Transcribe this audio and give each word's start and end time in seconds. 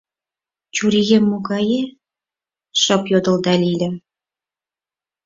—Чурием 0.75 1.23
могае?— 1.31 1.81
шып 2.81 3.03
йодылда 3.11 3.53
Лиля. 3.61 3.89